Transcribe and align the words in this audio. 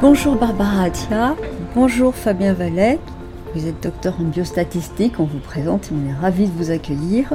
Bonjour 0.00 0.36
Barbara 0.36 0.84
Atia, 0.84 1.34
bonjour 1.74 2.14
Fabien 2.14 2.52
Vallet. 2.52 3.00
Vous 3.54 3.66
êtes 3.66 3.82
docteur 3.82 4.14
en 4.20 4.24
biostatistique, 4.24 5.18
on 5.18 5.24
vous 5.24 5.38
présente 5.38 5.86
et 5.86 5.94
on 5.94 6.08
est 6.08 6.14
ravis 6.14 6.46
de 6.46 6.52
vous 6.52 6.70
accueillir. 6.70 7.34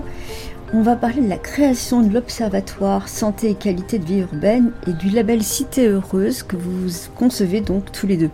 On 0.73 0.81
va 0.81 0.95
parler 0.95 1.21
de 1.21 1.29
la 1.29 1.37
création 1.37 2.01
de 2.01 2.13
l'Observatoire 2.13 3.09
Santé 3.09 3.49
et 3.49 3.55
Qualité 3.55 3.99
de 3.99 4.05
vie 4.05 4.19
urbaine 4.19 4.71
et 4.87 4.93
du 4.93 5.09
label 5.09 5.43
Cité 5.43 5.87
Heureuse 5.87 6.43
que 6.43 6.55
vous 6.55 6.89
concevez 7.15 7.59
donc 7.59 7.91
tous 7.91 8.07
les 8.07 8.15
deux. 8.15 8.31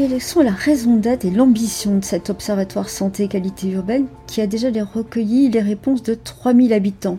Quelles 0.00 0.22
sont 0.22 0.40
la 0.40 0.50
raison 0.50 0.96
d'être 0.96 1.26
et 1.26 1.30
l'ambition 1.30 1.98
de 1.98 2.04
cet 2.04 2.30
Observatoire 2.30 2.88
Santé 2.88 3.24
et 3.24 3.28
Qualité 3.28 3.68
urbaine 3.68 4.06
qui 4.26 4.40
a 4.40 4.46
déjà 4.46 4.68
recueilli 4.82 5.50
les 5.50 5.60
réponses 5.60 6.02
de 6.02 6.14
3000 6.14 6.72
habitants 6.72 7.18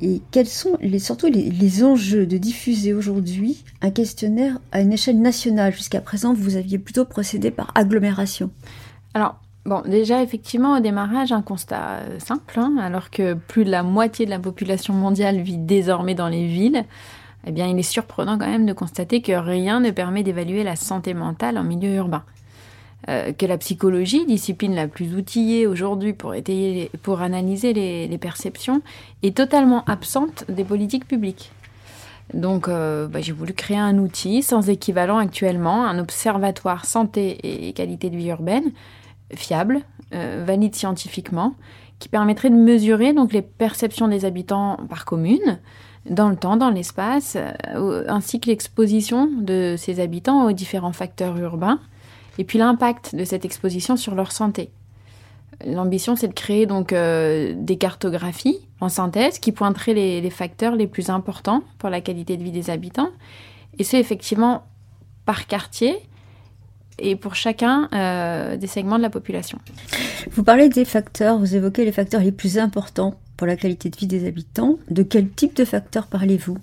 et 0.00 0.22
quels 0.30 0.46
sont 0.46 0.78
les, 0.80 1.00
surtout 1.00 1.26
les, 1.26 1.82
enjeux 1.82 2.24
de 2.24 2.38
diffuser 2.38 2.94
aujourd'hui 2.94 3.64
un 3.82 3.90
questionnaire 3.90 4.60
à 4.70 4.82
une 4.82 4.92
échelle 4.92 5.20
nationale? 5.20 5.72
Jusqu'à 5.72 6.00
présent, 6.00 6.32
vous 6.32 6.54
aviez 6.54 6.78
plutôt 6.78 7.04
procédé 7.04 7.50
par 7.50 7.72
agglomération. 7.74 8.52
Alors, 9.12 9.40
bon, 9.64 9.82
déjà, 9.84 10.22
effectivement, 10.22 10.76
au 10.76 10.80
démarrage, 10.80 11.32
un 11.32 11.42
constat 11.42 12.02
euh, 12.02 12.20
simple, 12.20 12.60
hein, 12.60 12.76
alors 12.80 13.10
que 13.10 13.34
plus 13.34 13.64
de 13.64 13.70
la 13.72 13.82
moitié 13.82 14.26
de 14.26 14.30
la 14.30 14.38
population 14.38 14.94
mondiale 14.94 15.40
vit 15.40 15.58
désormais 15.58 16.14
dans 16.14 16.28
les 16.28 16.46
villes, 16.46 16.84
eh 17.46 17.52
bien, 17.52 17.68
il 17.68 17.78
est 17.78 17.82
surprenant 17.82 18.38
quand 18.38 18.48
même 18.48 18.66
de 18.66 18.72
constater 18.72 19.22
que 19.22 19.32
rien 19.32 19.80
ne 19.80 19.92
permet 19.92 20.24
d'évaluer 20.24 20.64
la 20.64 20.76
santé 20.76 21.14
mentale 21.14 21.58
en 21.58 21.64
milieu 21.64 21.94
urbain. 21.94 22.24
Euh, 23.08 23.32
que 23.32 23.46
la 23.46 23.56
psychologie, 23.56 24.26
discipline 24.26 24.74
la 24.74 24.88
plus 24.88 25.14
outillée 25.14 25.68
aujourd'hui 25.68 26.12
pour, 26.12 27.20
analyser 27.20 27.72
les, 27.72 28.18
perceptions, 28.18 28.82
est 29.22 29.36
totalement 29.36 29.84
absente 29.84 30.44
des 30.48 30.64
politiques 30.64 31.06
publiques. 31.06 31.52
Donc 32.34 32.66
euh, 32.66 33.06
bah, 33.06 33.20
j'ai 33.20 33.30
voulu 33.30 33.52
créer 33.52 33.78
un 33.78 33.98
outil 33.98 34.42
sans 34.42 34.68
équivalent 34.68 35.18
actuellement, 35.18 35.86
un 35.86 36.00
observatoire 36.00 36.84
santé 36.84 37.68
et 37.68 37.72
qualité 37.74 38.10
de 38.10 38.16
vie 38.16 38.30
urbaine, 38.30 38.72
fiable, 39.36 39.82
euh, 40.12 40.42
valide 40.44 40.74
scientifiquement, 40.74 41.54
qui 42.00 42.08
permettrait 42.08 42.50
de 42.50 42.56
mesurer 42.56 43.12
donc 43.12 43.32
les 43.32 43.42
perceptions 43.42 44.08
des 44.08 44.24
habitants 44.24 44.78
par 44.88 45.04
commune, 45.04 45.60
dans 46.08 46.28
le 46.28 46.36
temps, 46.36 46.56
dans 46.56 46.70
l'espace, 46.70 47.36
ainsi 48.08 48.40
que 48.40 48.48
l'exposition 48.48 49.28
de 49.40 49.74
ces 49.76 50.00
habitants 50.00 50.44
aux 50.44 50.52
différents 50.52 50.92
facteurs 50.92 51.36
urbains, 51.38 51.80
et 52.38 52.44
puis 52.44 52.58
l'impact 52.58 53.14
de 53.14 53.24
cette 53.24 53.44
exposition 53.44 53.96
sur 53.96 54.14
leur 54.14 54.32
santé. 54.32 54.70
L'ambition, 55.64 56.16
c'est 56.16 56.28
de 56.28 56.34
créer 56.34 56.66
donc 56.66 56.92
euh, 56.92 57.54
des 57.56 57.76
cartographies 57.76 58.58
en 58.80 58.88
synthèse 58.88 59.38
qui 59.38 59.52
pointeraient 59.52 59.94
les, 59.94 60.30
facteurs 60.30 60.76
les 60.76 60.86
plus 60.86 61.08
importants 61.08 61.62
pour 61.78 61.88
la 61.88 62.00
qualité 62.00 62.36
de 62.36 62.42
vie 62.42 62.52
des 62.52 62.68
habitants. 62.68 63.08
Et 63.78 63.84
c'est 63.84 63.98
effectivement 63.98 64.64
par 65.24 65.46
quartier 65.46 65.96
et 66.98 67.16
pour 67.16 67.34
chacun 67.34 67.88
euh, 67.94 68.56
des 68.56 68.66
segments 68.66 68.98
de 68.98 69.02
la 69.02 69.10
population. 69.10 69.58
Vous 70.32 70.42
parlez 70.42 70.68
des 70.68 70.84
facteurs, 70.84 71.38
vous 71.38 71.56
évoquez 71.56 71.84
les 71.84 71.92
facteurs 71.92 72.20
les 72.20 72.32
plus 72.32 72.58
importants 72.58 73.14
pour 73.36 73.46
la 73.46 73.56
qualité 73.56 73.90
de 73.90 73.96
vie 73.96 74.06
des 74.06 74.26
habitants. 74.26 74.76
De 74.90 75.02
quel 75.02 75.28
type 75.28 75.56
de 75.56 75.64
facteurs 75.64 76.06
parlez-vous? 76.06 76.58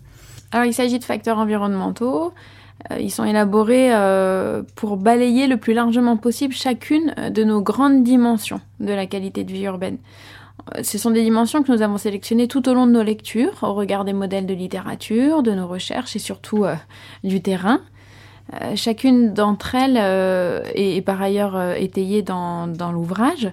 Alors 0.51 0.65
il 0.65 0.73
s'agit 0.73 0.99
de 0.99 1.03
facteurs 1.03 1.39
environnementaux, 1.39 2.33
euh, 2.91 2.99
ils 2.99 3.11
sont 3.11 3.23
élaborés 3.23 3.93
euh, 3.93 4.63
pour 4.75 4.97
balayer 4.97 5.47
le 5.47 5.57
plus 5.57 5.73
largement 5.73 6.17
possible 6.17 6.53
chacune 6.53 7.13
de 7.31 7.43
nos 7.43 7.61
grandes 7.61 8.03
dimensions 8.03 8.61
de 8.79 8.93
la 8.93 9.05
qualité 9.05 9.43
de 9.43 9.51
vie 9.51 9.63
urbaine. 9.63 9.97
Euh, 10.75 10.83
ce 10.83 10.97
sont 10.97 11.11
des 11.11 11.23
dimensions 11.23 11.63
que 11.63 11.71
nous 11.71 11.81
avons 11.81 11.97
sélectionnées 11.97 12.47
tout 12.47 12.67
au 12.67 12.73
long 12.73 12.87
de 12.87 12.91
nos 12.91 13.03
lectures, 13.03 13.57
au 13.61 13.73
regard 13.73 14.05
des 14.05 14.13
modèles 14.13 14.45
de 14.45 14.53
littérature, 14.53 15.43
de 15.43 15.51
nos 15.51 15.67
recherches 15.67 16.15
et 16.15 16.19
surtout 16.19 16.65
du 17.23 17.41
terrain. 17.41 17.79
chacune 18.75 19.33
d'entre 19.33 19.75
elles 19.75 19.97
est, 20.75 21.01
par 21.01 21.21
ailleurs 21.21 21.73
étayée 21.73 22.21
dans, 22.21 22.67
dans 22.67 22.91
l'ouvrage. 22.91 23.51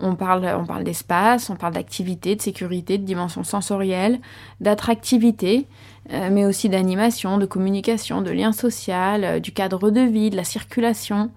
On 0.00 0.14
parle, 0.14 0.46
on 0.58 0.66
parle 0.66 0.84
d'espace, 0.84 1.48
on 1.50 1.56
parle 1.56 1.74
d'activité, 1.74 2.36
de 2.36 2.42
sécurité, 2.42 2.98
de 2.98 3.04
dimension 3.04 3.44
sensorielle, 3.44 4.20
d'attractivité, 4.60 5.66
euh, 6.12 6.28
mais 6.30 6.44
aussi 6.44 6.68
d'animation, 6.68 7.38
de 7.38 7.46
communication, 7.46 8.22
de 8.22 8.30
lien 8.30 8.52
social, 8.52 9.24
euh, 9.24 9.40
du 9.40 9.52
cadre 9.52 9.90
de 9.90 10.00
vie, 10.00 10.30
de 10.30 10.36
la 10.36 10.44
circulation. 10.44 11.30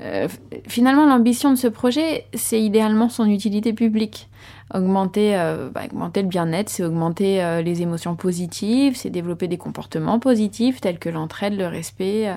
Euh, 0.00 0.28
finalement, 0.68 1.06
l'ambition 1.06 1.50
de 1.50 1.56
ce 1.56 1.66
projet, 1.66 2.26
c'est 2.34 2.60
idéalement 2.60 3.08
son 3.08 3.24
utilité 3.28 3.72
publique. 3.72 4.28
Augmenter, 4.74 5.36
bah, 5.72 5.82
augmenter 5.86 6.22
le 6.22 6.28
bien-être, 6.28 6.68
c'est 6.68 6.82
augmenter 6.82 7.62
les 7.62 7.82
émotions 7.82 8.16
positives, 8.16 8.96
c'est 8.96 9.10
développer 9.10 9.46
des 9.46 9.58
comportements 9.58 10.18
positifs 10.18 10.80
tels 10.80 10.98
que 10.98 11.08
l'entraide, 11.08 11.56
le 11.56 11.68
respect, 11.68 12.36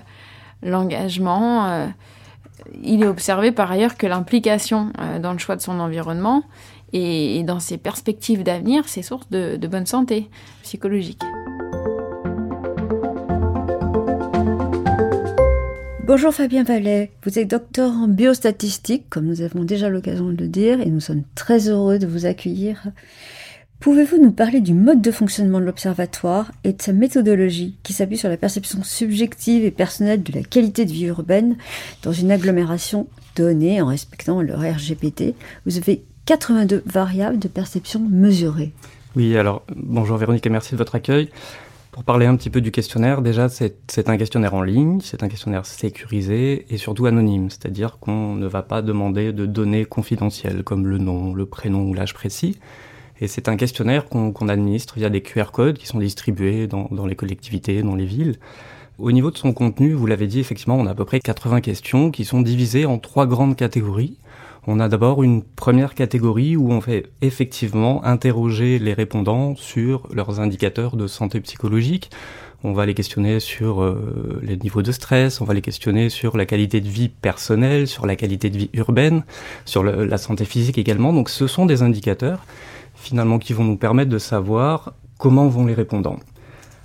l'engagement. 0.61 1.87
Il 2.83 3.03
est 3.03 3.07
observé 3.07 3.51
par 3.51 3.72
ailleurs 3.72 3.97
que 3.97 4.07
l'implication 4.07 4.91
dans 5.22 5.33
le 5.33 5.39
choix 5.39 5.55
de 5.55 5.61
son 5.61 5.79
environnement 5.79 6.44
et, 6.94 7.44
dans 7.44 7.59
ses 7.59 7.77
perspectives 7.77 8.44
d'avenir, 8.44 8.83
c'est 8.88 9.01
source 9.01 9.29
de 9.29 9.67
bonne 9.67 9.85
santé 9.85 10.29
psychologique. 10.63 11.22
Bonjour 16.09 16.33
Fabien 16.33 16.63
Vallet, 16.63 17.11
vous 17.23 17.38
êtes 17.38 17.51
docteur 17.51 17.91
en 17.91 18.07
biostatistique, 18.07 19.07
comme 19.11 19.27
nous 19.27 19.44
avons 19.44 19.63
déjà 19.63 19.89
l'occasion 19.89 20.25
de 20.31 20.38
le 20.38 20.47
dire, 20.47 20.81
et 20.81 20.88
nous 20.88 21.01
sommes 21.01 21.21
très 21.35 21.69
heureux 21.69 22.00
de 22.00 22.07
vous 22.07 22.25
accueillir. 22.25 22.81
Pouvez-vous 23.79 24.17
nous 24.17 24.34
parler 24.34 24.59
du 24.59 24.73
mode 24.73 25.01
de 25.01 25.09
fonctionnement 25.09 25.62
de 25.62 25.63
l'Observatoire 25.63 26.51
et 26.66 26.73
de 26.73 26.81
sa 26.81 26.91
méthodologie 26.91 27.78
qui 27.81 27.94
s'appuie 27.94 28.17
sur 28.17 28.28
la 28.28 28.35
perception 28.35 28.84
subjective 28.84 29.63
et 29.63 29.72
personnelle 29.72 30.22
de 30.22 30.34
la 30.34 30.44
qualité 30.44 30.84
de 30.84 30.91
vie 30.91 31.06
urbaine 31.06 31.56
dans 32.03 32.12
une 32.12 32.29
agglomération 32.29 33.07
donnée 33.38 33.81
en 33.81 33.85
respectant 33.85 34.41
le 34.41 34.53
RGPT 34.53 35.34
Vous 35.66 35.78
avez 35.78 36.03
82 36.25 36.84
variables 36.88 37.39
de 37.39 37.47
perception 37.47 38.01
mesurées. 38.01 38.73
Oui, 39.16 39.38
alors 39.38 39.63
bonjour 39.73 40.18
Véronique 40.18 40.45
et 40.45 40.50
merci 40.50 40.73
de 40.73 40.78
votre 40.78 40.95
accueil. 40.95 41.29
Pour 41.94 42.03
parler 42.03 42.25
un 42.25 42.35
petit 42.35 42.50
peu 42.50 42.59
du 42.59 42.72
questionnaire, 42.72 43.22
déjà, 43.22 43.47
c'est 43.47 44.09
un 44.09 44.18
questionnaire 44.18 44.56
en 44.56 44.62
ligne, 44.62 45.00
c'est 45.01 45.23
un 45.23 45.29
questionnaire 45.29 45.66
sécurisé 45.66 46.66
et 46.69 46.75
surtout 46.75 47.06
anonyme, 47.06 47.50
c'est-à-dire 47.50 47.97
qu'on 48.00 48.35
ne 48.35 48.45
va 48.45 48.62
pas 48.62 48.81
demander 48.81 49.31
de 49.31 49.45
données 49.45 49.85
confidentielles 49.85 50.63
comme 50.63 50.85
le 50.85 50.97
nom, 50.97 51.34
le 51.34 51.45
prénom 51.45 51.84
ou 51.84 51.94
l'âge 51.94 52.13
précis. 52.13 52.59
Et 53.22 53.28
c'est 53.28 53.50
un 53.50 53.57
questionnaire 53.57 54.06
qu'on 54.06 54.50
administre 54.50 54.96
via 54.97 55.09
des 55.09 55.22
QR 55.22 55.52
codes 55.52 55.78
qui 55.78 55.88
sont 55.88 56.00
distribués 56.00 56.68
dans, 56.68 56.88
dans 56.91 57.06
les 57.06 57.16
collectivités, 57.16 57.84
dans 57.84 57.96
les 57.96 58.06
villes. 58.06 58.38
Au 58.97 59.12
niveau 59.12 59.31
de 59.31 59.38
son 59.38 59.53
contenu, 59.53 59.94
vous 59.94 60.07
l'avez 60.07 60.28
dit, 60.28 60.40
effectivement, 60.40 60.75
on 60.75 60.85
a 60.85 60.91
à 60.91 60.96
peu 60.96 61.06
près 61.06 61.19
80 61.19 61.62
questions 61.62 62.12
qui 62.12 62.25
sont 62.25 62.41
divisées 62.41 62.85
en 62.85 62.97
trois 62.97 63.28
grandes 63.28 63.56
catégories. 63.56 64.18
On 64.68 64.80
a 64.80 64.90
d'abord 64.90 65.24
une 65.24 65.41
première 65.41 65.96
catégorie 65.96 66.57
où 66.57 66.72
on 66.72 66.81
fait 66.81 67.07
effectivement 67.22 68.03
interroger 68.03 68.78
les 68.78 68.94
répondants 68.94 69.56
sur 69.56 70.07
leurs 70.13 70.41
indicateurs 70.41 70.97
de 70.97 71.07
santé 71.07 71.40
psychologique. 71.40 72.09
On 72.63 72.73
va 72.73 72.85
les 72.85 72.93
questionner 72.93 73.39
sur 73.39 73.81
euh, 73.81 74.39
les 74.43 74.57
niveaux 74.57 74.81
de 74.81 74.91
stress, 74.91 75.39
on 75.39 75.45
va 75.45 75.53
les 75.53 75.61
questionner 75.61 76.09
sur 76.09 76.35
la 76.35 76.45
qualité 76.45 76.81
de 76.81 76.89
vie 76.89 77.07
personnelle, 77.07 77.87
sur 77.87 78.05
la 78.05 78.15
qualité 78.15 78.49
de 78.49 78.57
vie 78.57 78.69
urbaine, 78.73 79.23
sur 79.63 79.83
la 79.83 80.17
santé 80.17 80.43
physique 80.43 80.77
également. 80.77 81.13
Donc 81.13 81.29
ce 81.29 81.47
sont 81.47 81.65
des 81.65 81.83
indicateurs 81.83 82.45
finalement 82.95 83.39
qui 83.39 83.53
vont 83.53 83.63
nous 83.63 83.77
permettre 83.77 84.09
de 84.09 84.17
savoir 84.17 84.93
comment 85.17 85.47
vont 85.47 85.65
les 85.65 85.73
répondants. 85.73 86.19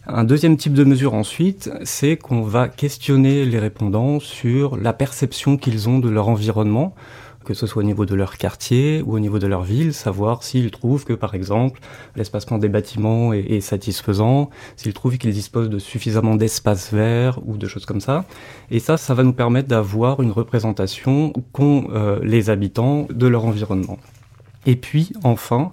Un 0.06 0.24
deuxième 0.24 0.56
type 0.56 0.74
de 0.74 0.84
mesure 0.84 1.14
ensuite, 1.14 1.70
c'est 1.82 2.16
qu'on 2.16 2.42
va 2.42 2.68
questionner 2.68 3.44
les 3.46 3.58
répondants 3.58 4.20
sur 4.20 4.76
la 4.76 4.92
perception 4.92 5.56
qu'ils 5.56 5.88
ont 5.88 5.98
de 5.98 6.10
leur 6.10 6.28
environnement 6.28 6.94
que 7.44 7.54
ce 7.54 7.66
soit 7.66 7.82
au 7.82 7.86
niveau 7.86 8.06
de 8.06 8.14
leur 8.14 8.36
quartier 8.36 9.02
ou 9.06 9.14
au 9.14 9.18
niveau 9.18 9.38
de 9.38 9.46
leur 9.46 9.62
ville, 9.62 9.94
savoir 9.94 10.42
s'ils 10.42 10.70
trouvent 10.70 11.04
que, 11.04 11.12
par 11.12 11.34
exemple, 11.34 11.80
l'espacement 12.16 12.58
des 12.58 12.68
bâtiments 12.68 13.32
est, 13.32 13.60
satisfaisant, 13.60 14.50
s'ils 14.76 14.94
trouvent 14.94 15.18
qu'ils 15.18 15.32
disposent 15.32 15.70
de 15.70 15.78
suffisamment 15.78 16.34
d'espace 16.34 16.92
vert 16.92 17.40
ou 17.46 17.56
de 17.56 17.66
choses 17.68 17.86
comme 17.86 18.00
ça. 18.00 18.24
Et 18.70 18.80
ça, 18.80 18.96
ça 18.96 19.14
va 19.14 19.22
nous 19.22 19.32
permettre 19.32 19.68
d'avoir 19.68 20.20
une 20.22 20.32
représentation 20.32 21.32
qu'ont 21.52 21.88
euh, 21.92 22.18
les 22.22 22.50
habitants 22.50 23.06
de 23.10 23.26
leur 23.26 23.44
environnement. 23.44 23.98
Et 24.66 24.76
puis, 24.76 25.12
enfin, 25.22 25.72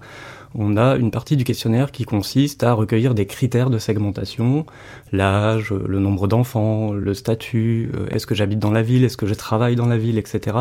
on 0.55 0.77
a 0.77 0.95
une 0.95 1.11
partie 1.11 1.37
du 1.37 1.43
questionnaire 1.43 1.91
qui 1.91 2.03
consiste 2.03 2.63
à 2.63 2.73
recueillir 2.73 3.13
des 3.13 3.25
critères 3.25 3.69
de 3.69 3.77
segmentation, 3.77 4.65
l'âge, 5.11 5.71
le 5.71 5.99
nombre 5.99 6.27
d'enfants, 6.27 6.91
le 6.91 7.13
statut, 7.13 7.91
euh, 7.95 8.07
est-ce 8.09 8.25
que 8.25 8.35
j'habite 8.35 8.59
dans 8.59 8.71
la 8.71 8.81
ville, 8.81 9.03
est-ce 9.03 9.17
que 9.17 9.27
je 9.27 9.33
travaille 9.33 9.75
dans 9.75 9.87
la 9.87 9.97
ville, 9.97 10.17
etc. 10.17 10.57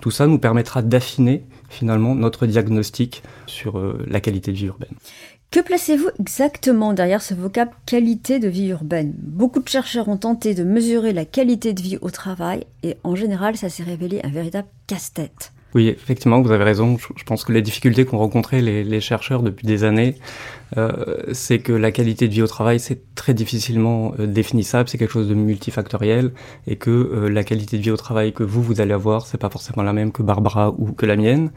Tout 0.00 0.10
ça 0.10 0.26
nous 0.26 0.38
permettra 0.38 0.82
d'affiner 0.82 1.44
finalement 1.68 2.14
notre 2.14 2.46
diagnostic 2.46 3.22
sur 3.46 3.78
euh, 3.78 4.04
la 4.08 4.20
qualité 4.20 4.52
de 4.52 4.56
vie 4.56 4.66
urbaine. 4.66 4.94
Que 5.50 5.60
placez-vous 5.60 6.08
exactement 6.18 6.94
derrière 6.94 7.20
ce 7.20 7.34
vocable 7.34 7.72
qualité 7.84 8.38
de 8.38 8.48
vie 8.48 8.68
urbaine? 8.68 9.12
Beaucoup 9.18 9.60
de 9.60 9.68
chercheurs 9.68 10.08
ont 10.08 10.16
tenté 10.16 10.54
de 10.54 10.64
mesurer 10.64 11.12
la 11.12 11.26
qualité 11.26 11.74
de 11.74 11.82
vie 11.82 11.98
au 12.00 12.08
travail 12.08 12.64
et 12.82 12.96
en 13.04 13.16
général 13.16 13.58
ça 13.58 13.68
s'est 13.68 13.82
révélé 13.82 14.20
un 14.24 14.30
véritable 14.30 14.68
casse-tête. 14.86 15.52
Oui, 15.74 15.88
effectivement, 15.88 16.42
vous 16.42 16.52
avez 16.52 16.64
raison. 16.64 16.98
Je 17.16 17.24
pense 17.24 17.44
que 17.44 17.52
les 17.52 17.62
difficultés 17.62 18.04
qu'ont 18.04 18.18
rencontrées 18.18 18.60
les, 18.60 19.00
chercheurs 19.00 19.42
depuis 19.42 19.66
des 19.66 19.84
années, 19.84 20.16
euh, 20.76 21.16
c'est 21.32 21.60
que 21.60 21.72
la 21.72 21.90
qualité 21.92 22.28
de 22.28 22.34
vie 22.34 22.42
au 22.42 22.46
travail, 22.46 22.78
c'est 22.78 23.14
très 23.14 23.32
difficilement 23.32 24.12
euh, 24.18 24.26
définissable, 24.26 24.88
c'est 24.88 24.98
quelque 24.98 25.12
chose 25.12 25.28
de 25.28 25.34
multifactoriel, 25.34 26.32
et 26.66 26.76
que 26.76 26.90
euh, 26.90 27.28
la 27.28 27.42
qualité 27.42 27.78
de 27.78 27.82
vie 27.82 27.90
au 27.90 27.96
travail 27.96 28.34
que 28.34 28.42
vous, 28.42 28.62
vous 28.62 28.82
allez 28.82 28.92
avoir, 28.92 29.26
c'est 29.26 29.38
pas 29.38 29.50
forcément 29.50 29.82
la 29.82 29.94
même 29.94 30.12
que 30.12 30.22
Barbara 30.22 30.74
ou 30.76 30.92
que 30.92 31.06
la 31.06 31.16
mienne. 31.16 31.50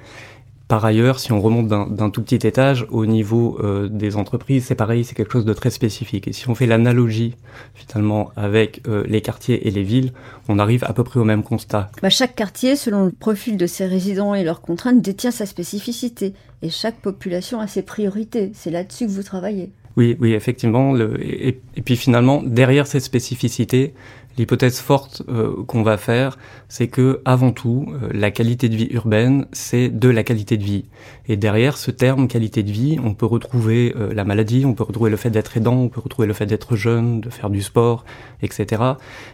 Par 0.67 0.83
ailleurs, 0.83 1.19
si 1.19 1.31
on 1.31 1.39
remonte 1.41 1.67
d'un 1.67 2.09
tout 2.09 2.23
petit 2.23 2.47
étage 2.47 2.87
au 2.89 3.05
niveau 3.05 3.59
euh, 3.63 3.87
des 3.87 4.15
entreprises, 4.15 4.65
c'est 4.65 4.75
pareil, 4.75 5.03
c'est 5.03 5.13
quelque 5.13 5.31
chose 5.31 5.45
de 5.45 5.53
très 5.53 5.69
spécifique. 5.69 6.27
Et 6.27 6.33
si 6.33 6.49
on 6.49 6.55
fait 6.55 6.65
l'analogie 6.65 7.35
finalement 7.75 8.31
avec 8.35 8.81
euh, 8.87 9.03
les 9.07 9.21
quartiers 9.21 9.67
et 9.67 9.71
les 9.71 9.83
villes, 9.83 10.11
on 10.49 10.57
arrive 10.57 10.83
à 10.83 10.93
peu 10.93 11.03
près 11.03 11.19
au 11.19 11.23
même 11.23 11.43
constat. 11.43 11.91
Bah, 12.01 12.09
chaque 12.09 12.35
quartier, 12.35 12.75
selon 12.75 13.05
le 13.05 13.11
profil 13.11 13.57
de 13.57 13.67
ses 13.67 13.85
résidents 13.85 14.33
et 14.33 14.43
leurs 14.43 14.61
contraintes, 14.61 15.03
détient 15.03 15.29
sa 15.29 15.45
spécificité. 15.45 16.33
Et 16.63 16.71
chaque 16.71 16.99
population 16.99 17.59
a 17.59 17.67
ses 17.67 17.83
priorités. 17.83 18.51
C'est 18.55 18.71
là-dessus 18.71 19.05
que 19.05 19.11
vous 19.11 19.23
travaillez. 19.23 19.71
Oui, 19.97 20.17
oui, 20.19 20.33
effectivement. 20.33 20.93
Le, 20.93 21.15
et, 21.23 21.59
et, 21.75 21.81
puis 21.81 21.95
finalement, 21.95 22.41
derrière 22.43 22.87
cette 22.87 23.03
spécificité, 23.03 23.93
L'hypothèse 24.37 24.79
forte 24.79 25.23
euh, 25.29 25.63
qu'on 25.65 25.81
va 25.81 25.97
faire, 25.97 26.37
c'est 26.67 26.89
que 26.89 27.21
avant 27.23 27.51
tout, 27.51 27.85
euh, 27.89 28.09
la 28.11 28.31
qualité 28.31 28.67
de 28.67 28.75
vie 28.75 28.89
urbaine, 28.91 29.45
c'est 29.53 29.87
de 29.87 30.09
la 30.09 30.23
qualité 30.23 30.57
de 30.57 30.63
vie. 30.63 30.85
Et 31.27 31.37
derrière 31.37 31.77
ce 31.77 31.89
terme 31.89 32.27
qualité 32.27 32.61
de 32.61 32.71
vie, 32.71 32.99
on 33.01 33.13
peut 33.13 33.25
retrouver 33.25 33.93
euh, 33.95 34.13
la 34.13 34.25
maladie, 34.25 34.65
on 34.65 34.73
peut 34.73 34.83
retrouver 34.83 35.09
le 35.09 35.15
fait 35.15 35.29
d'être 35.29 35.55
aidant, 35.55 35.75
on 35.75 35.87
peut 35.87 36.01
retrouver 36.01 36.27
le 36.27 36.33
fait 36.33 36.45
d'être 36.45 36.75
jeune, 36.75 37.21
de 37.21 37.29
faire 37.29 37.49
du 37.49 37.61
sport, 37.61 38.03
etc. 38.41 38.83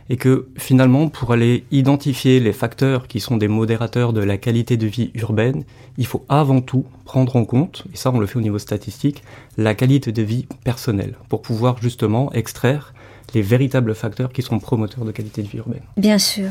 Et 0.09 0.18
que 0.18 0.50
finalement, 0.57 1.09
pour 1.09 1.31
aller 1.31 1.63
identifier 1.71 2.39
les 2.39 2.54
facteurs 2.54 3.07
qui 3.07 3.19
sont 3.19 3.38
des 3.38 3.47
modérateurs 3.47 4.13
de 4.13 4.21
la 4.21 4.38
qualité 4.38 4.77
de 4.77 4.86
vie 4.86 5.09
urbaine, 5.15 5.63
il 5.97 6.06
faut 6.06 6.25
avant 6.30 6.62
tout 6.62 6.86
prendre 7.06 7.36
en 7.36 7.45
compte, 7.45 7.86
et 7.92 7.97
ça 7.97 8.12
on 8.13 8.19
le 8.19 8.27
fait 8.27 8.38
au 8.38 8.42
niveau 8.42 8.59
statistique, 8.59 9.24
la 9.57 9.74
qualité 9.74 10.12
de 10.12 10.21
vie 10.21 10.45
personnelle, 10.63 11.15
pour 11.27 11.42
pouvoir 11.42 11.81
justement 11.81 12.31
extraire 12.33 12.94
les 13.33 13.41
véritables 13.41 13.95
facteurs 13.95 14.31
qui 14.31 14.41
sont 14.41 14.59
promoteurs 14.59 15.06
de 15.06 15.12
qualité 15.12 15.41
de 15.41 15.47
vie 15.47 15.57
urbaine. 15.57 15.83
Bien 15.97 16.18
sûr. 16.18 16.50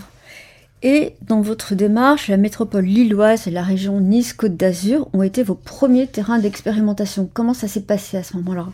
Et 0.83 1.15
dans 1.21 1.43
votre 1.43 1.75
démarche, 1.75 2.29
la 2.29 2.39
métropole 2.39 2.85
lilloise 2.85 3.47
et 3.47 3.51
la 3.51 3.63
région 3.63 4.01
Nice-Côte 4.01 4.57
d'Azur 4.57 5.09
ont 5.13 5.23
été 5.23 5.43
vos 5.43 5.55
premiers 5.55 6.07
terrains 6.07 6.39
d'expérimentation. 6.39 7.29
Comment 7.33 7.53
ça 7.53 7.69
s'est 7.69 7.83
passé 7.83 8.17
à 8.17 8.23
ce 8.23 8.37
moment-là? 8.39 8.67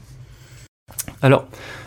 Alors, 1.21 1.47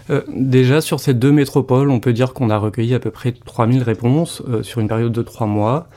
euh, 0.09 0.23
déjà 0.27 0.81
sur 0.81 0.99
ces 0.99 1.13
deux 1.13 1.31
métropoles, 1.31 1.89
on 1.89 2.01
peut 2.01 2.11
dire 2.11 2.33
qu'on 2.33 2.49
a 2.49 2.57
recueilli 2.57 2.93
à 2.95 2.99
peu 2.99 3.11
près 3.11 3.31
3000 3.31 3.81
réponses 3.81 4.43
euh, 4.49 4.61
sur 4.61 4.81
une 4.81 4.89
période 4.89 5.13
de 5.13 5.21
trois 5.21 5.47
mois. 5.47 5.87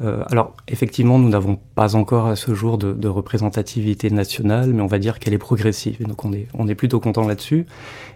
Euh, 0.00 0.24
alors, 0.30 0.56
effectivement, 0.68 1.18
nous 1.18 1.28
n'avons 1.28 1.58
pas 1.74 1.94
encore 1.96 2.26
à 2.26 2.36
ce 2.36 2.54
jour 2.54 2.78
de, 2.78 3.08
représentativité 3.08 4.10
nationale, 4.10 4.72
mais 4.72 4.80
on 4.80 4.86
va 4.86 4.98
dire 4.98 5.18
qu'elle 5.18 5.34
est 5.34 5.38
progressive. 5.38 6.02
Donc, 6.06 6.24
on 6.24 6.32
est, 6.32 6.48
on 6.54 6.66
est 6.66 6.74
plutôt 6.74 6.98
content 6.98 7.26
là-dessus. 7.26 7.66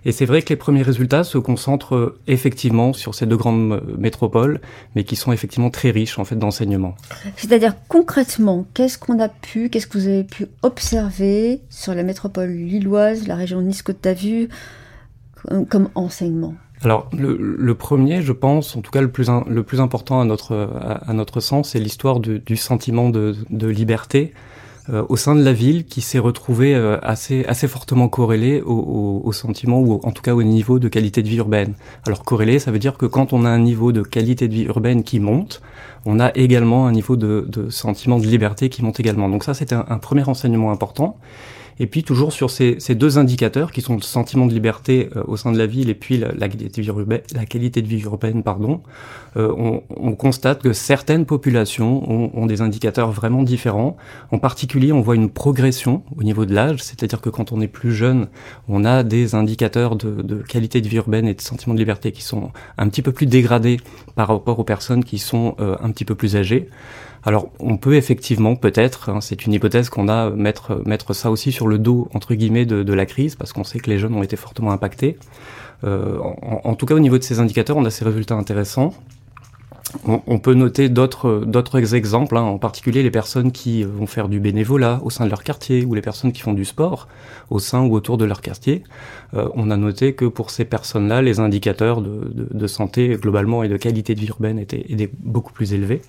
Et 0.05 0.13
c'est 0.13 0.25
vrai 0.25 0.43
que 0.43 0.49
les 0.49 0.57
premiers 0.57 0.83
résultats 0.83 1.25
se 1.25 1.39
concentrent 1.39 2.17
effectivement 2.27 2.93
sur 2.93 3.15
ces 3.15 3.27
deux 3.27 3.37
grandes 3.37 3.83
métropoles, 3.99 4.61
mais 4.95 5.05
qui 5.05 5.17
sont 5.17 5.33
effectivement 5.33 5.71
très 5.71 5.91
riches 5.91 6.19
en 6.19 6.25
fait 6.25 6.37
d'enseignement. 6.37 6.95
C'est-à-dire 7.37 7.75
concrètement, 7.89 8.67
qu'est-ce 8.75 8.99
qu'on 8.99 9.21
a 9.21 9.29
pu, 9.29 9.69
qu'est-ce 9.69 9.87
que 9.87 9.99
vous 9.99 10.09
avez 10.09 10.25
pu 10.25 10.47
observer 10.63 11.61
sur 11.71 11.95
la 11.95 12.03
métropole 12.03 12.51
lilloise, 12.51 13.27
la 13.27 13.37
région 13.37 13.61
Nice-Côte 13.61 14.03
d'Azur, 14.03 14.49
comme 15.69 15.91
enseignement? 15.95 16.55
Alors 16.83 17.09
le, 17.13 17.75
premier, 17.75 18.23
je 18.23 18.33
pense, 18.33 18.77
en 18.77 18.81
tout 18.81 18.91
cas 18.91 19.01
le 19.01 19.11
plus, 19.11 19.29
le 19.49 19.63
plus 19.63 19.81
important 19.81 20.21
à 20.21 20.25
notre, 20.25 20.71
à, 21.07 21.13
notre 21.15 21.41
sens, 21.41 21.71
c'est 21.71 21.79
l'histoire 21.79 22.21
du, 22.21 22.57
sentiment 22.57 23.09
de, 23.09 23.35
liberté 23.67 24.35
euh, 24.91 25.05
au 25.09 25.17
sein 25.17 25.35
de 25.35 25.43
la 25.43 25.53
ville 25.53 25.85
qui 25.85 26.01
s'est 26.01 26.21
retrouvé 26.21 26.75
euh, 26.75 26.99
assez, 27.03 27.45
assez 27.47 27.67
fortement 27.67 28.09
corrélé 28.09 28.61
au, 28.61 29.33
sentiment 29.33 29.81
ou 29.81 30.01
en 30.05 30.13
tout 30.13 30.23
cas 30.23 30.35
au 30.35 30.43
niveau 30.43 30.79
de 30.79 30.89
qualité 30.89 31.23
de 31.23 31.29
vie 31.29 31.39
urbaine. 31.39 31.75
Alors 32.07 32.23
corrélé, 32.23 32.59
ça 32.59 32.71
veut 32.71 32.79
dire 32.79 32.97
que 32.97 33.07
quand 33.07 33.33
on 33.33 33.45
a 33.45 33.49
un 33.49 33.59
niveau 33.59 33.91
de 33.91 34.03
qualité 34.03 34.47
de 34.47 34.55
vie 34.55 34.65
urbaine 34.65 35.03
qui 35.03 35.19
monte, 35.19 35.63
on 36.05 36.21
a 36.21 36.31
également 36.37 36.87
un 36.87 36.93
niveau 36.93 37.17
de, 37.17 37.49
sentiment 37.71 38.19
de 38.19 38.27
liberté 38.27 38.69
qui 38.69 38.85
monte 38.85 39.01
également. 39.01 39.29
Donc 39.29 39.45
ça, 39.45 39.55
c'était 39.55 39.75
un 39.75 39.99
premier 39.99 40.29
enseignement 40.29 40.71
important. 40.71 41.17
Et 41.79 41.87
puis 41.87 42.03
toujours 42.03 42.33
sur 42.33 42.51
ces, 42.51 42.77
deux 42.95 43.19
indicateurs 43.19 43.71
qui 43.71 43.83
sont 43.83 43.97
le 43.97 44.03
sentiment 44.03 44.47
de 44.47 44.53
liberté 44.53 45.11
euh, 45.15 45.23
au 45.27 45.37
sein 45.37 45.53
de 45.53 45.59
la 45.59 45.67
ville 45.67 45.91
et 45.91 45.95
puis 45.95 46.19
la, 46.19 46.49
qualité, 47.47 47.83
de 47.83 47.87
vie 47.87 48.01
urbaine, 48.03 48.43
pardon, 48.43 48.81
euh, 49.37 49.53
on, 49.57 49.83
on, 49.91 50.15
constate 50.15 50.63
que 50.63 50.73
certaines 50.73 51.27
populations 51.27 52.37
ont, 52.37 52.47
des 52.47 52.61
indicateurs 52.61 53.11
vraiment 53.11 53.43
différents. 53.43 53.97
En 54.31 54.39
particulier, 54.39 54.93
on 54.93 55.01
voit 55.01 55.17
une 55.17 55.31
progression 55.31 56.03
au 56.17 56.23
niveau 56.23 56.47
de 56.47 56.55
l'âge, 56.55 56.83
c'est-à-dire 56.83 57.21
que 57.21 57.29
quand 57.29 57.53
on 57.53 57.61
est 57.61 57.69
plus 57.69 57.93
jeune, 57.93 58.29
on 58.69 58.85
a 58.85 59.03
des 59.03 59.35
indicateurs 59.35 59.97
de, 59.97 60.23
de, 60.23 60.37
qualité 60.37 60.81
de 60.81 60.89
vie 60.89 60.97
urbaine 60.97 61.27
et 61.27 61.35
de 61.35 61.41
sentiment 61.41 61.75
de 61.75 61.79
liberté 61.79 62.13
qui 62.13 62.23
sont 62.23 62.51
un 62.79 62.89
petit 62.89 63.03
peu 63.03 63.13
plus 63.13 63.27
dégradés 63.27 63.79
par 64.15 64.29
rapport 64.29 64.59
aux 64.59 64.65
personnes 64.65 65.05
qui 65.05 65.19
sont 65.19 65.57
euh, 65.61 65.77
un 65.83 65.91
petit 65.91 66.05
peu 66.05 66.15
plus 66.15 66.37
âgées. 66.37 66.69
Alors, 67.27 67.49
on 67.59 67.77
peut 67.77 67.97
effectivement, 67.97 68.55
peut-être, 68.55 69.09
hein, 69.09 69.21
c'est 69.21 69.47
une 69.47 69.53
hypothèse 69.53 69.91
qu'on 69.91 70.09
a, 70.09 70.31
mettre, 70.31 71.13
ça 71.13 71.33
aussi 71.33 71.51
sur 71.51 71.67
le 71.67 71.77
dos, 71.77 72.09
entre 72.15 72.35
guillemets, 72.35 72.67
de, 72.67 72.93
la 72.93 73.05
crise, 73.05 73.35
parce 73.35 73.53
qu'on 73.53 73.65
sait 73.65 73.81
que 73.81 73.91
les 73.91 73.99
jeunes 73.99 74.15
ont 74.15 74.23
été 74.23 74.37
fortement 74.37 74.71
impactés. 74.71 75.19
Euh, 75.83 76.19
en, 76.21 76.75
tout 76.77 76.87
cas, 76.87 76.95
au 76.95 77.01
niveau 77.01 77.19
de 77.19 77.25
ces 77.25 77.41
indicateurs, 77.41 77.77
on 77.77 77.85
a 77.85 77.91
ces 77.91 78.05
résultats 78.05 78.37
intéressants. 78.37 78.95
On, 80.05 80.39
peut 80.39 80.55
noter 80.55 80.89
d'autres 80.89 81.95
exemples, 81.95 82.37
hein, 82.37 82.43
en 82.43 82.59
particulier 82.59 83.03
les 83.03 83.11
personnes 83.11 83.51
qui 83.51 83.83
vont 83.83 84.07
faire 84.07 84.29
du 84.29 84.39
bénévolat 84.39 85.01
au 85.03 85.11
sein 85.11 85.25
de 85.25 85.31
leur 85.31 85.43
quartier 85.43 85.85
ou 85.85 85.95
les 85.95 86.03
personnes 86.03 86.33
qui 86.33 86.43
font 86.43 86.53
du 86.53 86.65
sport 86.65 87.09
au 87.51 87.59
sein 87.59 87.83
ou 87.83 87.95
autour 87.95 88.19
de 88.19 88.25
leur 88.25 88.41
quartier. 88.41 88.85
Euh, 89.35 89.49
on 89.55 89.71
a 89.71 89.77
noté 89.77 90.15
que 90.15 90.27
pour 90.27 90.51
ces 90.51 90.65
personnes-là, 90.65 91.23
les 91.23 91.41
indicateurs 91.41 92.03
de, 92.03 92.67
santé 92.67 93.17
globalement 93.21 93.63
et 93.63 93.69
de 93.69 93.77
qualité 93.77 94.15
de 94.15 94.21
vie 94.21 94.29
urbaine 94.29 94.59
étaient 94.59 95.11
beaucoup 95.21 95.53
plus 95.53 95.73
élevés. 95.73 96.03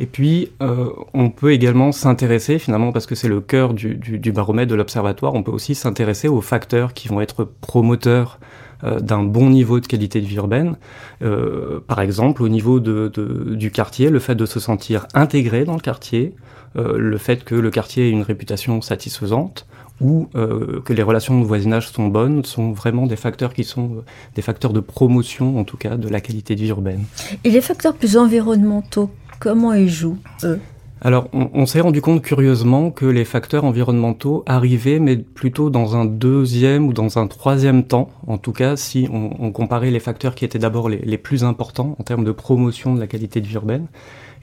Et 0.00 0.06
puis, 0.06 0.50
euh, 0.62 0.88
on 1.12 1.28
peut 1.28 1.52
également 1.52 1.92
s'intéresser, 1.92 2.58
finalement, 2.58 2.90
parce 2.90 3.04
que 3.04 3.14
c'est 3.14 3.28
le 3.28 3.42
cœur 3.42 3.74
du, 3.74 3.96
du, 3.96 4.32
baromètre 4.32 4.70
de 4.70 4.74
l'observatoire, 4.74 5.34
on 5.34 5.42
peut 5.42 5.52
aussi 5.52 5.74
s'intéresser 5.74 6.26
aux 6.26 6.40
facteurs 6.40 6.94
qui 6.94 7.06
vont 7.08 7.20
être 7.20 7.44
promoteurs 7.44 8.40
euh, 8.82 8.98
d'un 8.98 9.22
bon 9.22 9.50
niveau 9.50 9.78
de 9.78 9.86
qualité 9.86 10.22
de 10.22 10.26
vie 10.26 10.36
urbaine. 10.36 10.76
Euh, 11.20 11.80
par 11.86 12.00
exemple, 12.00 12.42
au 12.42 12.48
niveau 12.48 12.80
de, 12.80 13.12
de, 13.12 13.54
du 13.54 13.70
quartier, 13.70 14.08
le 14.08 14.20
fait 14.20 14.34
de 14.34 14.46
se 14.46 14.58
sentir 14.58 15.06
intégré 15.12 15.66
dans 15.66 15.74
le 15.74 15.80
quartier, 15.80 16.34
euh, 16.76 16.96
le 16.96 17.18
fait 17.18 17.44
que 17.44 17.54
le 17.54 17.70
quartier 17.70 18.08
ait 18.08 18.10
une 18.10 18.22
réputation 18.22 18.80
satisfaisante, 18.80 19.66
ou 20.00 20.28
euh, 20.34 20.80
que 20.82 20.94
les 20.94 21.02
relations 21.02 21.38
de 21.38 21.44
voisinage 21.44 21.90
sont 21.90 22.06
bonnes, 22.06 22.42
sont 22.44 22.72
vraiment 22.72 23.06
des 23.06 23.16
facteurs 23.16 23.52
qui 23.52 23.64
sont 23.64 24.02
des 24.34 24.40
facteurs 24.40 24.72
de 24.72 24.80
promotion, 24.80 25.58
en 25.58 25.64
tout 25.64 25.76
cas, 25.76 25.96
de 25.96 26.08
la 26.08 26.22
qualité 26.22 26.54
de 26.54 26.60
vie 26.60 26.68
urbaine. 26.68 27.04
Et 27.44 27.50
les 27.50 27.60
facteurs 27.60 27.94
plus 27.94 28.16
environnementaux, 28.16 29.10
Comment 29.40 29.72
ils 29.72 29.88
jouent, 29.88 30.18
eux 30.44 30.60
alors, 31.02 31.28
on, 31.32 31.64
s'est 31.64 31.80
rendu 31.80 32.02
compte 32.02 32.20
curieusement 32.20 32.90
que 32.90 33.06
les 33.06 33.24
facteurs 33.24 33.64
environnementaux 33.64 34.42
arrivaient, 34.44 34.98
mais 34.98 35.16
plutôt 35.16 35.70
dans 35.70 35.96
un 35.96 36.04
deuxième 36.04 36.86
ou 36.86 36.92
dans 36.92 37.16
un 37.16 37.26
troisième 37.26 37.84
temps. 37.84 38.10
En 38.26 38.36
tout 38.36 38.52
cas, 38.52 38.76
si 38.76 39.08
on, 39.10 39.50
comparait 39.50 39.90
les 39.90 39.98
facteurs 39.98 40.34
qui 40.34 40.44
étaient 40.44 40.58
d'abord 40.58 40.90
les, 40.90 41.16
plus 41.16 41.42
importants 41.42 41.96
en 41.98 42.02
termes 42.02 42.24
de 42.24 42.32
promotion 42.32 42.94
de 42.94 43.00
la 43.00 43.06
qualité 43.06 43.40
de 43.40 43.46
vie 43.46 43.54
urbaine. 43.54 43.86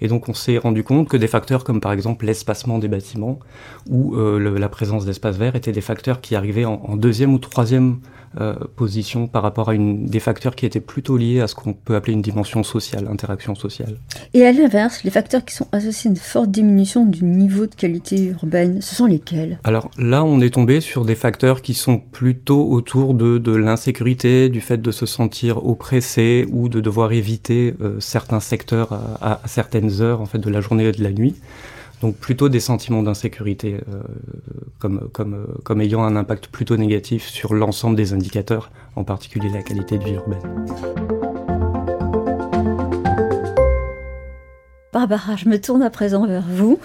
Et 0.02 0.08
donc, 0.08 0.30
on 0.30 0.34
s'est 0.34 0.58
rendu 0.58 0.84
compte 0.84 1.08
que 1.08 1.18
des 1.18 1.28
facteurs 1.28 1.64
comme 1.64 1.80
par 1.80 1.92
exemple 1.92 2.26
l'espacement 2.26 2.80
des 2.80 2.88
bâtiments 2.88 3.38
ou 3.88 4.16
euh, 4.16 4.40
la 4.58 4.70
présence 4.70 5.06
d'espaces 5.06 5.38
verts 5.38 5.56
étaient 5.56 5.72
des 5.72 5.82
facteurs 5.82 6.22
qui 6.22 6.36
arrivaient 6.36 6.66
en, 6.66 6.82
en 6.88 6.96
deuxième 6.96 7.36
ou 7.36 7.38
troisième 7.38 8.00
euh, 8.40 8.56
position 8.76 9.28
par 9.28 9.44
rapport 9.44 9.70
à 9.70 9.74
une, 9.74 10.06
des 10.06 10.20
facteurs 10.20 10.56
qui 10.56 10.66
étaient 10.66 10.82
plutôt 10.82 11.18
liés 11.18 11.40
à 11.40 11.48
ce 11.48 11.56
qu'on 11.56 11.74
peut 11.74 11.96
appeler 11.96 12.14
une 12.14 12.22
dimension 12.22 12.64
sociale, 12.64 13.08
interaction 13.10 13.56
sociale. 13.56 13.98
Et 14.34 14.46
à 14.46 14.52
l'inverse, 14.52 15.04
les 15.04 15.12
facteurs 15.12 15.44
qui 15.46 15.56
sont 15.56 15.68
associés 15.72 16.10
à 16.10 16.12
une 16.12 16.18
forte 16.18 16.52
diminution 16.52 17.06
du 17.06 17.24
niveau 17.24 17.66
de 17.66 17.76
qualité 17.76 18.26
urbaine, 18.26 18.82
ce 18.82 18.96
sont 18.96 19.06
lesquels? 19.06 19.60
Alors 19.64 19.90
là, 19.98 20.24
on 20.24 20.42
est 20.42 20.54
tombé 20.54 20.82
sur 20.82 21.06
des 21.06 21.16
facteurs 21.16 21.62
qui 21.62 21.74
sont 21.74 22.00
plutôt 22.00 22.70
autour 22.70 23.14
de, 23.14 23.38
de 23.38 23.56
l'insécurité, 23.56 24.50
du 24.50 24.62
fait 24.62 24.82
de 24.82 24.92
se 24.92 25.06
sentir 25.06 25.66
oppressé 25.66 26.46
ou 26.52 26.70
de 26.70 26.80
devoir 26.80 27.12
éviter 27.12 27.76
euh, 27.82 28.00
certains 28.00 28.40
secteurs 28.40 28.94
à, 28.94 29.42
à, 29.44 29.48
certaines 29.48 30.02
heures 30.02 30.22
en 30.22 30.26
fait 30.26 30.40
de 30.40 30.50
la 30.50 30.62
journée 30.62 30.86
et 30.86 30.92
de 30.92 31.04
la 31.04 31.12
nuit. 31.12 31.36
Donc 32.02 32.16
plutôt 32.16 32.48
des 32.48 32.60
sentiments 32.60 33.02
d'insécurité 33.02 33.80
euh, 33.92 34.02
comme, 34.80 35.10
comme, 35.12 35.34
euh, 35.34 35.48
comme 35.64 35.82
ayant 35.82 36.04
un 36.04 36.16
impact 36.16 36.48
plutôt 36.48 36.78
négatif 36.78 37.28
sur 37.28 37.54
l'ensemble 37.54 37.96
des 37.96 38.14
indicateurs, 38.14 38.72
en 38.96 39.04
particulier 39.04 39.50
la 39.50 39.64
qualité 39.64 39.98
de 39.98 40.04
vie 40.04 40.14
urbaine. 40.14 40.66
Barbara, 44.94 45.36
je 45.36 45.48
me 45.48 45.60
tourne 45.60 45.84
à 45.84 45.90
présent 45.90 46.26
vers 46.26 46.46
vous. 46.48 46.80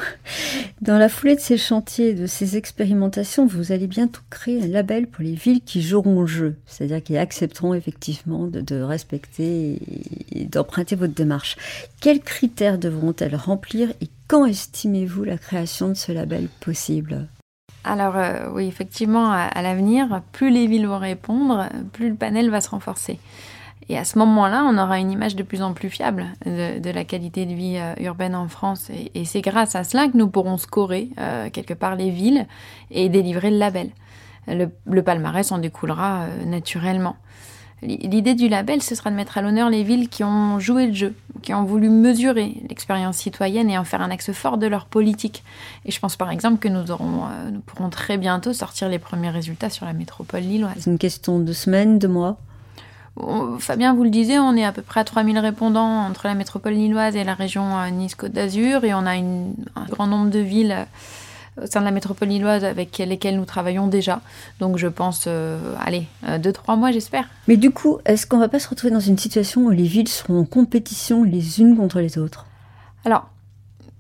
Dans 0.82 0.98
la 0.98 1.08
foulée 1.08 1.36
de 1.36 1.40
ces 1.40 1.56
chantiers, 1.56 2.12
de 2.12 2.26
ces 2.26 2.56
expérimentations, 2.56 3.46
vous 3.46 3.72
allez 3.72 3.86
bientôt 3.86 4.20
créer 4.30 4.62
un 4.62 4.66
label 4.66 5.06
pour 5.06 5.22
les 5.22 5.34
villes 5.34 5.60
qui 5.64 5.80
joueront 5.80 6.20
le 6.22 6.26
jeu, 6.26 6.56
c'est-à-dire 6.66 7.02
qui 7.02 7.16
accepteront 7.16 7.72
effectivement 7.72 8.48
de, 8.48 8.82
respecter 8.82 9.78
et 10.32 10.44
d'emprunter 10.44 10.96
votre 10.96 11.14
démarche. 11.14 11.56
Quels 12.00 12.20
critères 12.20 12.78
devront-elles 12.78 13.36
remplir 13.36 13.90
et 14.00 14.08
quand 14.32 14.46
estimez-vous 14.46 15.24
la 15.24 15.36
création 15.36 15.88
de 15.88 15.92
ce 15.94 16.10
label 16.10 16.48
possible? 16.60 17.28
Alors 17.84 18.16
euh, 18.16 18.48
oui, 18.54 18.66
effectivement, 18.66 19.30
à 19.30 19.60
l'avenir, 19.60 20.22
plus 20.32 20.48
les 20.48 20.66
villes 20.66 20.86
vont 20.86 20.98
répondre, 20.98 21.68
plus 21.92 22.08
le 22.08 22.14
panel 22.14 22.48
va 22.48 22.62
se 22.62 22.70
renforcer. 22.70 23.20
Et 23.90 23.98
à 23.98 24.06
ce 24.06 24.18
moment-là, 24.20 24.64
on 24.66 24.78
aura 24.78 24.98
une 25.00 25.10
image 25.10 25.36
de 25.36 25.42
plus 25.42 25.60
en 25.60 25.74
plus 25.74 25.90
fiable 25.90 26.28
de, 26.46 26.90
la 26.90 27.04
qualité 27.04 27.44
de 27.44 27.52
vie 27.52 27.76
euh, 27.76 27.92
urbaine 28.02 28.34
en 28.34 28.48
France. 28.48 28.90
Et, 29.14 29.26
c'est 29.26 29.42
grâce 29.42 29.74
à 29.74 29.84
cela 29.84 30.08
que 30.08 30.16
nous 30.16 30.28
pourrons 30.28 30.56
scorer 30.56 31.10
euh, 31.18 31.50
quelque 31.50 31.74
part 31.74 31.94
les 31.94 32.08
villes 32.08 32.46
et 32.90 33.10
délivrer 33.10 33.50
le 33.50 33.58
label. 33.58 33.90
Le, 34.48 35.02
palmarès 35.02 35.52
en 35.52 35.58
découlera 35.58 36.26
naturellement. 36.46 37.16
L'idée 37.82 38.34
du 38.34 38.48
label, 38.48 38.80
ce 38.80 38.94
sera 38.94 39.10
de 39.10 39.16
mettre 39.16 39.38
à 39.38 39.42
l'honneur 39.42 39.68
les 39.68 39.82
villes 39.82 40.08
qui 40.08 40.22
ont 40.22 40.60
joué 40.60 40.86
le 40.86 40.94
jeu, 40.94 41.14
qui 41.42 41.52
ont 41.52 41.64
voulu 41.64 41.88
mesurer 41.88 42.54
l'expérience 42.68 43.16
citoyenne 43.16 43.68
et 43.68 43.76
en 43.76 43.84
faire 43.84 44.00
un 44.00 44.10
axe 44.10 44.30
fort 44.32 44.56
de 44.56 44.68
leur 44.68 44.86
politique. 44.86 45.42
Et 45.84 45.90
je 45.90 45.98
pense 45.98 46.16
par 46.16 46.30
exemple 46.30 46.58
que 46.58 46.68
nous, 46.68 46.92
aurons, 46.92 47.24
nous 47.50 47.60
pourrons 47.60 47.90
très 47.90 48.18
bientôt 48.18 48.52
sortir 48.52 48.88
les 48.88 49.00
premiers 49.00 49.30
résultats 49.30 49.68
sur 49.68 49.84
la 49.84 49.92
métropole 49.92 50.42
lilloise. 50.42 50.74
C'est 50.78 50.90
une 50.90 50.98
question 50.98 51.40
de 51.40 51.52
semaines, 51.52 51.98
de 51.98 52.06
mois? 52.06 52.38
Fabien 53.58 53.94
vous 53.94 54.04
le 54.04 54.10
disait, 54.10 54.38
on 54.38 54.56
est 54.56 54.64
à 54.64 54.72
peu 54.72 54.82
près 54.82 55.00
à 55.00 55.04
3000 55.04 55.38
répondants 55.38 56.06
entre 56.06 56.26
la 56.26 56.34
métropole 56.34 56.72
lilloise 56.72 57.14
et 57.14 57.24
la 57.24 57.34
région 57.34 57.78
euh, 57.78 57.90
Nice-Côte 57.90 58.32
d'Azur 58.32 58.84
et 58.84 58.94
on 58.94 59.04
a 59.04 59.12
un 59.12 59.84
grand 59.90 60.06
nombre 60.06 60.30
de 60.30 60.38
villes 60.38 60.72
euh, 60.72 60.84
au 61.60 61.66
sein 61.66 61.80
de 61.80 61.84
la 61.84 61.90
métropole 61.90 62.28
lilloise 62.28 62.64
avec 62.64 62.98
lesquelles 62.98 63.36
nous 63.36 63.44
travaillons 63.44 63.86
déjà. 63.86 64.20
Donc 64.60 64.78
je 64.78 64.88
pense, 64.88 65.24
euh, 65.26 65.58
allez, 65.80 66.06
deux, 66.38 66.52
trois 66.52 66.76
mois 66.76 66.92
j'espère. 66.92 67.28
Mais 67.48 67.56
du 67.56 67.70
coup, 67.70 67.98
est-ce 68.04 68.26
qu'on 68.26 68.38
va 68.38 68.48
pas 68.48 68.58
se 68.58 68.68
retrouver 68.68 68.92
dans 68.92 69.00
une 69.00 69.18
situation 69.18 69.62
où 69.62 69.70
les 69.70 69.82
villes 69.84 70.08
seront 70.08 70.40
en 70.40 70.44
compétition 70.44 71.24
les 71.24 71.60
unes 71.60 71.76
contre 71.76 72.00
les 72.00 72.18
autres? 72.18 72.46
Alors, 73.04 73.28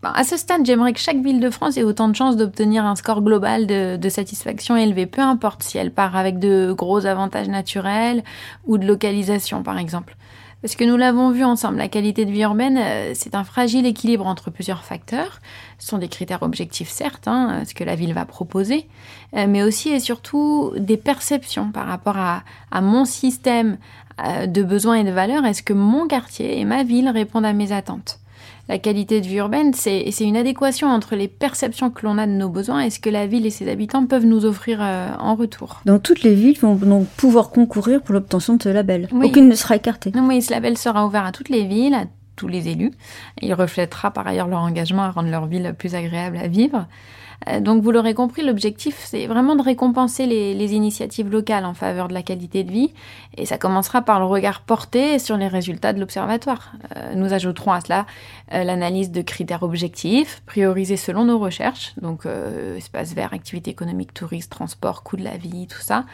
bah, 0.02 0.12
à 0.16 0.24
ce 0.24 0.36
stade, 0.36 0.66
j'aimerais 0.66 0.92
que 0.92 0.98
chaque 0.98 1.22
ville 1.22 1.38
de 1.38 1.48
France 1.48 1.76
ait 1.76 1.84
autant 1.84 2.08
de 2.08 2.16
chances 2.16 2.36
d'obtenir 2.36 2.84
un 2.84 2.96
score 2.96 3.22
global 3.22 3.68
de, 3.68 4.08
satisfaction 4.08 4.76
élevé, 4.76 5.06
peu 5.06 5.22
importe 5.22 5.62
si 5.62 5.78
elle 5.78 5.92
part 5.92 6.16
avec 6.16 6.40
de 6.40 6.74
gros 6.76 7.06
avantages 7.06 7.48
naturels 7.48 8.24
ou 8.66 8.78
de 8.78 8.86
localisation, 8.86 9.62
par 9.62 9.78
exemple. 9.78 10.16
Parce 10.62 10.76
que 10.76 10.84
nous 10.84 10.96
l'avons 10.96 11.32
vu 11.32 11.42
ensemble, 11.42 11.78
la 11.78 11.88
qualité 11.88 12.24
de 12.24 12.30
vie 12.30 12.42
urbaine, 12.42 12.78
euh, 12.78 13.12
c'est 13.14 13.34
un 13.34 13.42
fragile 13.42 13.84
équilibre 13.84 14.26
entre 14.26 14.50
plusieurs 14.50 14.84
facteurs. 14.84 15.40
Ce 15.80 15.88
sont 15.88 15.98
des 15.98 16.06
critères 16.06 16.44
objectifs, 16.44 16.88
certes, 16.88 17.26
hein, 17.26 17.64
ce 17.66 17.74
que 17.74 17.82
la 17.82 17.96
ville 17.96 18.14
va 18.14 18.24
proposer, 18.24 18.86
euh, 19.36 19.46
mais 19.48 19.64
aussi 19.64 19.88
et 19.88 19.98
surtout 19.98 20.72
des 20.76 20.96
perceptions 20.96 21.72
par 21.72 21.88
rapport 21.88 22.16
à, 22.16 22.44
à 22.70 22.80
mon 22.80 23.04
système 23.04 23.76
euh, 24.24 24.46
de 24.46 24.62
besoins 24.62 24.94
et 24.94 25.04
de 25.04 25.10
valeurs. 25.10 25.44
Est-ce 25.44 25.64
que 25.64 25.72
mon 25.72 26.06
quartier 26.06 26.60
et 26.60 26.64
ma 26.64 26.84
ville 26.84 27.08
répondent 27.08 27.46
à 27.46 27.52
mes 27.52 27.72
attentes? 27.72 28.21
La 28.68 28.78
qualité 28.78 29.20
de 29.20 29.26
vie 29.26 29.36
urbaine, 29.36 29.72
c'est 29.74 30.12
une 30.20 30.36
adéquation 30.36 30.88
entre 30.88 31.16
les 31.16 31.28
perceptions 31.28 31.90
que 31.90 32.06
l'on 32.06 32.16
a 32.18 32.26
de 32.26 32.32
nos 32.32 32.48
besoins 32.48 32.80
et 32.80 32.90
ce 32.90 33.00
que 33.00 33.10
la 33.10 33.26
ville 33.26 33.44
et 33.44 33.50
ses 33.50 33.68
habitants 33.68 34.06
peuvent 34.06 34.24
nous 34.24 34.44
offrir 34.44 34.78
euh, 34.80 35.08
en 35.18 35.34
retour. 35.34 35.80
Donc 35.84 36.02
toutes 36.02 36.22
les 36.22 36.34
villes 36.34 36.58
vont 36.60 36.76
donc 36.76 37.06
pouvoir 37.08 37.50
concourir 37.50 38.02
pour 38.02 38.14
l'obtention 38.14 38.56
de 38.56 38.62
ce 38.62 38.68
label. 38.68 39.08
Aucune 39.12 39.48
ne 39.48 39.54
sera 39.54 39.76
écartée. 39.76 40.12
Non, 40.14 40.26
oui, 40.28 40.42
ce 40.42 40.52
label 40.52 40.78
sera 40.78 41.06
ouvert 41.06 41.24
à 41.24 41.32
toutes 41.32 41.48
les 41.48 41.64
villes, 41.64 41.94
à 41.94 42.04
tous 42.36 42.48
les 42.48 42.68
élus. 42.68 42.92
Il 43.40 43.52
reflètera 43.52 44.10
par 44.10 44.26
ailleurs 44.26 44.48
leur 44.48 44.60
engagement 44.60 45.02
à 45.02 45.10
rendre 45.10 45.30
leur 45.30 45.46
ville 45.46 45.74
plus 45.76 45.94
agréable 45.94 46.36
à 46.36 46.48
vivre. 46.48 46.86
Euh, 47.48 47.60
donc 47.60 47.82
vous 47.82 47.90
l'aurez 47.90 48.14
compris, 48.14 48.42
l'objectif 48.42 49.00
c'est 49.04 49.26
vraiment 49.26 49.56
de 49.56 49.62
récompenser 49.62 50.26
les, 50.26 50.72
initiatives 50.72 51.30
locales 51.30 51.64
en 51.64 51.74
faveur 51.74 52.08
de 52.08 52.14
la 52.14 52.22
qualité 52.22 52.64
de 52.64 52.70
vie 52.70 52.92
et 53.36 53.46
ça 53.46 53.58
commencera 53.58 54.00
par 54.00 54.20
le 54.20 54.26
regard 54.26 54.60
porté 54.60 55.18
sur 55.18 55.36
les 55.36 55.48
résultats 55.48 55.92
de 55.92 56.00
l'observatoire. 56.00 56.72
Euh, 56.96 57.14
nous 57.14 57.32
ajouterons 57.32 57.72
à 57.72 57.80
cela 57.80 58.06
euh, 58.54 58.64
l'analyse 58.64 59.10
de 59.10 59.22
critères 59.22 59.62
objectifs, 59.62 60.42
priorisés 60.46 60.96
selon 60.96 61.24
nos 61.24 61.38
recherches, 61.38 61.94
donc 62.00 62.26
espace 62.76 63.14
vert, 63.14 63.32
activité 63.32 63.70
économique, 63.70 64.14
tourisme, 64.14 64.48
transport, 64.48 65.02
coût 65.02 65.16
de 65.16 65.24
la 65.24 65.36
vie, 65.36 65.66
tout 65.66 65.80
ça. 65.80 66.04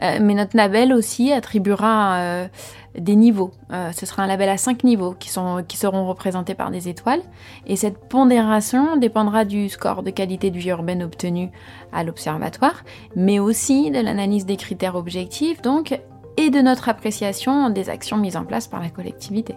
mais 0.00 0.34
notre 0.34 0.56
label 0.56 0.92
aussi 0.92 1.32
attribuera 1.32 2.48
des 2.96 3.16
niveaux. 3.16 3.52
ce 3.92 4.06
sera 4.06 4.22
un 4.22 4.26
label 4.26 4.48
à 4.48 4.56
cinq 4.56 4.84
niveaux 4.84 5.14
qui, 5.18 5.28
sont, 5.28 5.64
qui 5.66 5.76
seront 5.76 6.06
représentés 6.06 6.54
par 6.54 6.70
des 6.70 6.88
étoiles 6.88 7.22
et 7.66 7.76
cette 7.76 7.98
pondération 8.08 8.96
dépendra 8.96 9.44
du 9.44 9.68
score 9.68 10.02
de 10.02 10.10
qualité 10.10 10.50
de 10.50 10.58
vie 10.58 10.70
urbaine 10.70 11.02
obtenue 11.02 11.50
à 11.92 12.04
l'observatoire, 12.04 12.84
mais 13.16 13.38
aussi 13.38 13.90
de 13.90 14.00
l'analyse 14.00 14.46
des 14.46 14.56
critères 14.56 14.96
objectifs, 14.96 15.62
donc, 15.62 16.00
et 16.36 16.50
de 16.50 16.60
notre 16.60 16.88
appréciation 16.88 17.68
des 17.70 17.90
actions 17.90 18.16
mises 18.16 18.36
en 18.36 18.44
place 18.44 18.68
par 18.68 18.80
la 18.80 18.90
collectivité. 18.90 19.56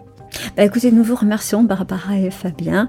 Bah 0.56 0.64
écoutez, 0.64 0.90
nous 0.90 1.04
vous 1.04 1.14
remercions 1.14 1.62
Barbara 1.62 2.16
et 2.18 2.30
Fabien. 2.30 2.88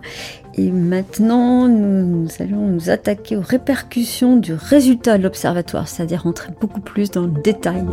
Et 0.56 0.72
maintenant, 0.72 1.68
nous, 1.68 2.28
allons 2.40 2.68
nous 2.68 2.90
attaquer 2.90 3.36
aux 3.38 3.42
répercussions 3.42 4.38
du 4.38 4.54
résultat 4.54 5.18
de 5.18 5.24
l'observatoire, 5.24 5.88
c'est-à-dire 5.88 6.26
entrer 6.26 6.54
beaucoup 6.60 6.82
plus 6.82 7.12
dans 7.12 7.24
le 7.24 7.42
détail. 7.44 7.86